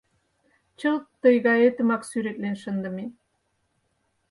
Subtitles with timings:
[0.79, 3.05] Чылт тый гаетымак сӱретлен шындыме.